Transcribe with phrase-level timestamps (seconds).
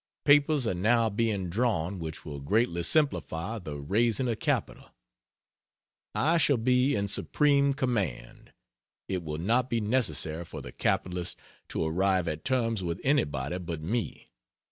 [0.25, 4.89] Papers are now being drawn which will greatly simplify the raising of capital;
[6.15, 8.51] I shall be in supreme command;
[9.07, 11.37] it will not be necessary for the capitalist
[11.67, 14.31] to arrive at terms with anybody but me.